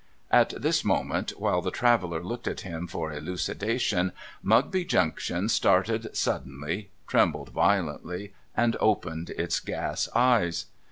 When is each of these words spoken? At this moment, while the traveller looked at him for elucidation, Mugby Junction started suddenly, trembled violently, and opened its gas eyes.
At 0.31 0.59
this 0.59 0.83
moment, 0.83 1.29
while 1.39 1.61
the 1.61 1.69
traveller 1.69 2.23
looked 2.23 2.47
at 2.47 2.61
him 2.61 2.87
for 2.87 3.13
elucidation, 3.13 4.13
Mugby 4.41 4.83
Junction 4.83 5.47
started 5.47 6.17
suddenly, 6.17 6.89
trembled 7.05 7.49
violently, 7.49 8.33
and 8.57 8.75
opened 8.79 9.29
its 9.29 9.59
gas 9.59 10.09
eyes. 10.15 10.65